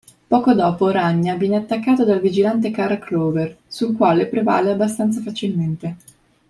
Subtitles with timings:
[0.27, 5.95] Poco dopo Ragna viene attaccato dal vigilante Carl Clover, sul quale prevale abbastanza facilmente.